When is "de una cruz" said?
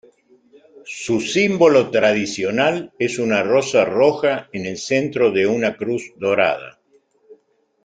5.29-6.11